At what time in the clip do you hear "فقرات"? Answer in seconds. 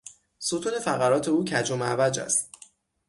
0.79-1.27